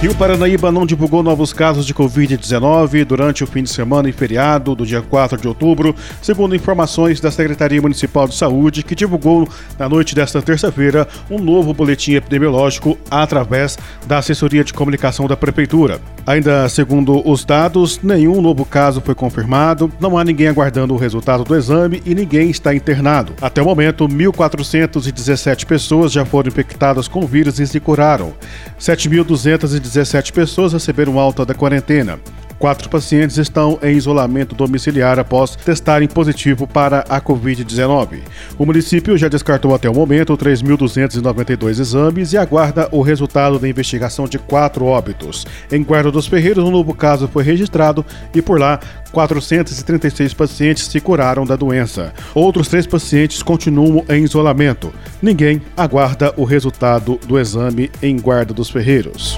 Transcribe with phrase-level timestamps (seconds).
[0.00, 4.74] Rio Paranaíba não divulgou novos casos de Covid-19 durante o fim de semana e feriado
[4.74, 9.46] do dia 4 de outubro, segundo informações da Secretaria Municipal de Saúde, que divulgou
[9.78, 13.76] na noite desta terça-feira um novo boletim epidemiológico através
[14.06, 16.00] da assessoria de comunicação da Prefeitura.
[16.26, 21.44] Ainda segundo os dados, nenhum novo caso foi confirmado, não há ninguém aguardando o resultado
[21.44, 23.34] do exame e ninguém está internado.
[23.42, 28.32] Até o momento, 1.417 pessoas já foram infectadas com o vírus e se curaram.
[28.78, 32.20] 7.217 17 pessoas receberam alta da quarentena.
[32.60, 38.18] Quatro pacientes estão em isolamento domiciliar após testarem positivo para a Covid-19.
[38.58, 44.28] O município já descartou até o momento 3.292 exames e aguarda o resultado da investigação
[44.28, 45.46] de quatro óbitos.
[45.72, 48.04] Em Guarda dos Ferreiros, um novo caso foi registrado
[48.34, 48.78] e por lá
[49.10, 52.12] 436 pacientes se curaram da doença.
[52.34, 54.92] Outros três pacientes continuam em isolamento.
[55.22, 59.34] Ninguém aguarda o resultado do exame em Guarda dos Ferreiros.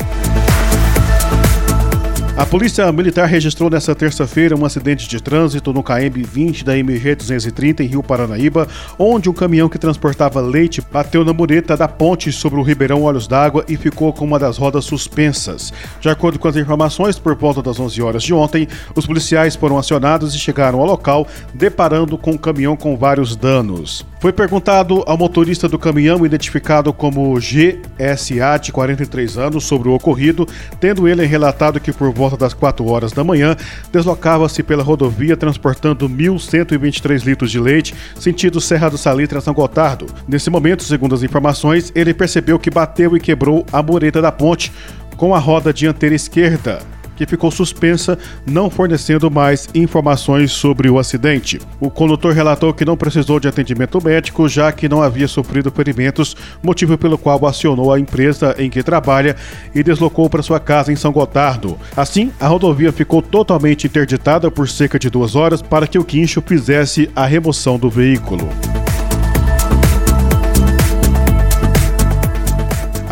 [2.34, 7.14] A Polícia Militar registrou nesta terça-feira um acidente de trânsito no KM 20 da MG
[7.14, 8.66] 230 em Rio Paranaíba,
[8.98, 13.28] onde um caminhão que transportava leite bateu na mureta da ponte sobre o Ribeirão Olhos
[13.28, 15.74] d'Água e ficou com uma das rodas suspensas.
[16.00, 18.66] De acordo com as informações, por volta das 11 horas de ontem,
[18.96, 24.06] os policiais foram acionados e chegaram ao local, deparando com um caminhão com vários danos.
[24.20, 30.46] Foi perguntado ao motorista do caminhão, identificado como GSA, de 43 anos, sobre o ocorrido,
[30.80, 33.56] tendo ele relatado que por volta das 4 horas da manhã
[33.92, 40.06] deslocava-se pela rodovia transportando 1.123 litros de leite, sentido Serra do Salitre a São Gotardo.
[40.26, 44.72] Nesse momento, segundo as informações, ele percebeu que bateu e quebrou a mureta da ponte
[45.16, 46.80] com a roda dianteira esquerda
[47.16, 51.60] que ficou suspensa, não fornecendo mais informações sobre o acidente.
[51.80, 56.36] O condutor relatou que não precisou de atendimento médico, já que não havia sofrido ferimentos,
[56.62, 59.36] motivo pelo qual acionou a empresa em que trabalha
[59.74, 61.78] e deslocou para sua casa em São Gotardo.
[61.96, 66.42] Assim, a rodovia ficou totalmente interditada por cerca de duas horas para que o guincho
[66.44, 68.48] fizesse a remoção do veículo.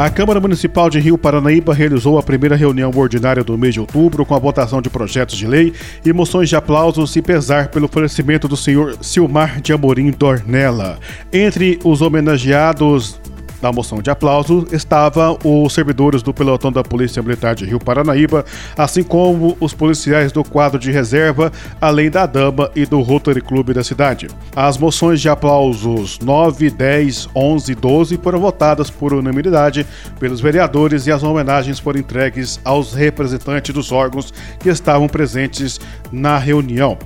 [0.00, 4.24] A Câmara Municipal de Rio Paranaíba realizou a primeira reunião ordinária do mês de outubro
[4.24, 8.48] com a votação de projetos de lei e moções de aplausos e pesar pelo falecimento
[8.48, 10.98] do senhor Silmar de Amorim Dornella.
[11.30, 13.19] Entre os homenageados
[13.60, 18.44] na moção de aplauso estavam os servidores do pelotão da Polícia Militar de Rio Paranaíba,
[18.76, 23.72] assim como os policiais do quadro de reserva, além da dama e do Rotary Club
[23.72, 24.28] da cidade.
[24.54, 29.86] As moções de aplausos 9, 10, 11 e 12 foram votadas por unanimidade
[30.18, 35.80] pelos vereadores e as homenagens foram entregues aos representantes dos órgãos que estavam presentes
[36.12, 36.98] na reunião.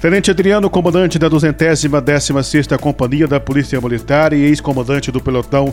[0.00, 5.72] Tenente Adriano, comandante da 216ª Companhia da Polícia Militar e ex-comandante do pelotão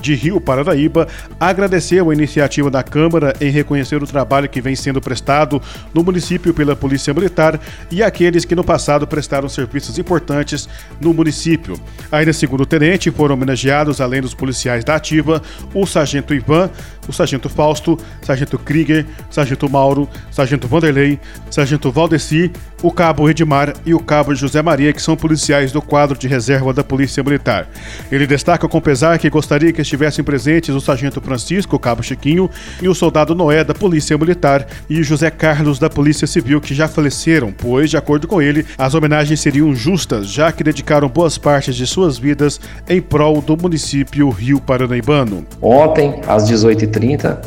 [0.00, 1.08] de Rio Paranaíba,
[1.38, 5.60] agradeceu a iniciativa da Câmara em reconhecer o trabalho que vem sendo prestado
[5.92, 10.68] no município pela Polícia Militar e aqueles que no passado prestaram serviços importantes
[11.00, 11.78] no município.
[12.10, 15.42] Ainda segundo o tenente, foram homenageados, além dos policiais da ativa,
[15.74, 16.70] o Sargento Ivan,
[17.08, 21.18] o Sargento Fausto, Sargento Krieger, Sargento Mauro, Sargento Vanderlei,
[21.50, 22.50] Sargento Valdeci,
[22.82, 26.72] o Cabo Edmar e o Cabo José Maria, que são policiais do quadro de reserva
[26.72, 27.68] da Polícia Militar.
[28.10, 32.50] Ele destaca com pesar que gostaria que estivessem presentes o Sargento Francisco, Cabo Chiquinho,
[32.82, 36.86] e o Soldado Noé, da Polícia Militar, e José Carlos, da Polícia Civil, que já
[36.86, 41.74] faleceram, pois, de acordo com ele, as homenagens seriam justas, já que dedicaram boas partes
[41.74, 45.46] de suas vidas em prol do município Rio Paranaibano.
[45.62, 47.38] Ontem, às 18h30,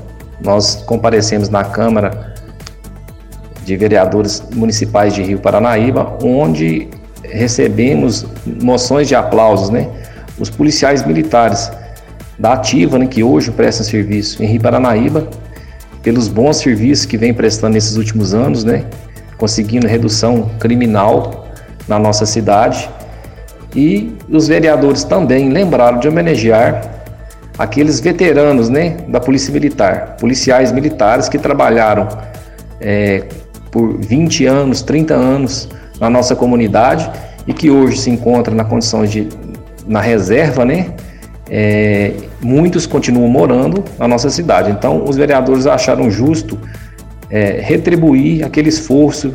[0.43, 2.33] nós comparecemos na Câmara
[3.65, 6.87] de Vereadores Municipais de Rio Paranaíba, onde
[7.23, 8.25] recebemos
[8.63, 9.87] moções de aplausos, né?
[10.39, 11.69] Os policiais militares
[12.39, 15.27] da Ativa, né, que hoje presta serviço em Rio Paranaíba,
[16.01, 18.85] pelos bons serviços que vem prestando nesses últimos anos, né,
[19.37, 21.47] conseguindo redução criminal
[21.87, 22.89] na nossa cidade.
[23.75, 26.81] E os vereadores também lembraram de homenagear
[27.57, 32.07] aqueles veteranos né, da Polícia Militar, policiais militares que trabalharam
[32.79, 33.25] é,
[33.69, 35.67] por 20 anos, 30 anos
[35.99, 37.11] na nossa comunidade
[37.45, 39.27] e que hoje se encontram na condição de
[39.85, 40.93] na reserva, né,
[41.49, 44.71] é, muitos continuam morando na nossa cidade.
[44.71, 46.57] Então, os vereadores acharam justo
[47.29, 49.33] é, retribuir aquele esforço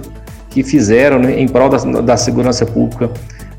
[0.48, 3.10] que fizeram né, em prol da, da, segurança pública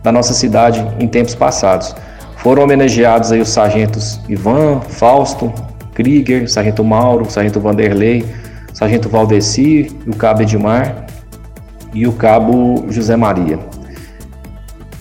[0.02, 1.94] da nossa cidade em tempos passados.
[2.38, 5.52] Foram homenageados aí os sargentos Ivan, Fausto,
[5.94, 8.26] Krieger, sargento Mauro, sargento Vanderlei,
[8.74, 11.06] sargento Valdeci, o cabo Edmar
[11.94, 13.60] e o cabo José Maria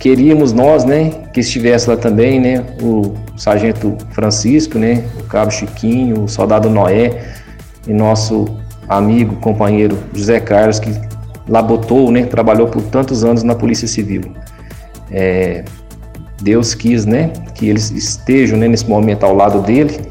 [0.04, 6.24] queríamos nós, né, que estivesse lá também, né, o sargento Francisco, né, o cabo Chiquinho,
[6.24, 7.24] o soldado Noé
[7.88, 8.44] e nosso
[8.86, 10.92] amigo, companheiro José Carlos, que
[11.48, 14.20] labotou, né, trabalhou por tantos anos na Polícia Civil.
[15.10, 15.64] É,
[16.42, 20.02] Deus quis, né, que eles estejam né, nesse momento ao lado dele,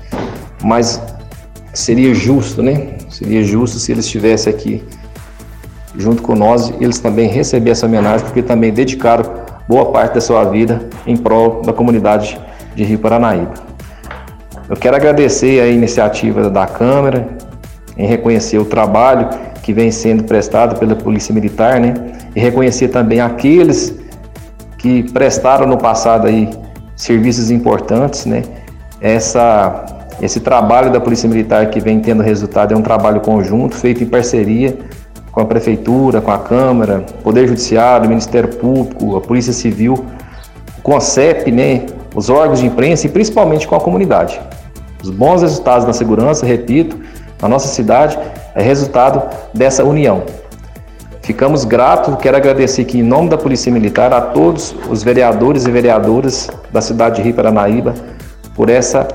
[0.63, 0.99] mas
[1.71, 4.83] seria justo, né, seria justo se eles estivessem aqui
[5.95, 10.43] junto com nós, eles também receber essa homenagem, porque também dedicaram boa parte da sua
[10.45, 12.39] vida em prol da comunidade
[12.75, 13.53] de Rio Paranaíba.
[14.69, 17.27] Eu quero agradecer a iniciativa da Câmara
[17.97, 19.29] em reconhecer o trabalho
[19.61, 21.93] que vem sendo prestado pela Polícia Militar, né?
[22.35, 23.95] E reconhecer também aqueles
[24.77, 26.49] que prestaram no passado aí
[26.95, 28.43] serviços importantes, né?
[28.99, 29.85] Essa
[30.21, 34.07] esse trabalho da Polícia Militar que vem tendo resultado é um trabalho conjunto, feito em
[34.07, 34.77] parceria
[35.33, 40.05] com a Prefeitura, com a Câmara, Poder Judiciário, Ministério Público, a Polícia Civil,
[40.77, 41.85] o CONCEP, né,
[42.15, 44.39] os órgãos de imprensa e principalmente com a comunidade.
[45.03, 46.97] Os bons resultados na segurança, repito,
[47.41, 48.17] na nossa cidade,
[48.55, 49.21] é resultado
[49.53, 50.23] dessa união.
[51.23, 55.71] Ficamos gratos, quero agradecer aqui em nome da Polícia Militar a todos os vereadores e
[55.71, 57.95] vereadoras da cidade de Rio Paranaíba
[58.55, 59.07] por essa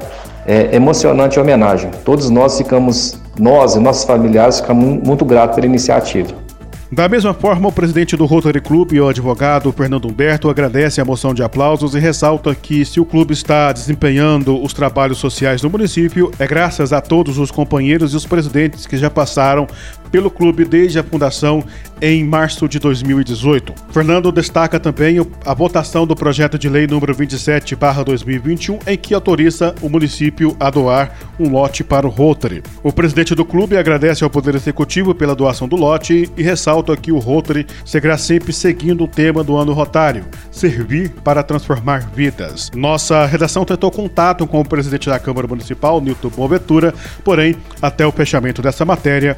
[0.46, 1.90] é, emocionante homenagem.
[2.04, 6.48] Todos nós ficamos, nós e nossos familiares, ficamos muito gratos pela iniciativa.
[6.90, 11.04] Da mesma forma, o presidente do Rotary Club e o advogado Fernando Humberto agradece a
[11.04, 15.68] moção de aplausos e ressalta que se o clube está desempenhando os trabalhos sociais no
[15.68, 19.66] município, é graças a todos os companheiros e os presidentes que já passaram
[20.10, 21.64] pelo clube desde a fundação
[22.00, 23.74] em março de 2018.
[23.90, 29.88] Fernando destaca também a votação do projeto de lei número 27/2021 em que autoriza o
[29.88, 32.62] município a doar um lote para o Rotary.
[32.82, 37.12] O presidente do clube agradece ao Poder Executivo pela doação do lote e ressalta que
[37.12, 42.70] o Rotary seguirá sempre seguindo o tema do ano rotário: servir para transformar vidas.
[42.74, 46.94] Nossa redação tentou contato com o presidente da Câmara Municipal, Nilton Boaventura,
[47.24, 49.36] porém, até o fechamento dessa matéria,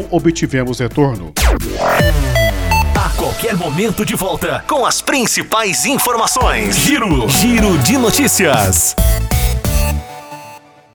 [0.00, 1.32] não obtivemos retorno.
[2.94, 6.76] A qualquer momento de volta com as principais informações.
[6.76, 8.94] Giro, Giro de notícias.